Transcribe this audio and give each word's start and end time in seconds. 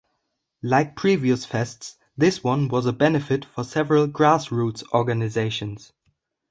Like 0.63 0.95
previous 0.95 1.45
fests, 1.45 1.93
this 2.17 2.43
one 2.43 2.69
was 2.69 2.87
a 2.87 2.91
benefit 2.91 3.45
for 3.45 3.63
several 3.63 4.07
grassroots 4.07 4.83
organizations. 4.93 5.93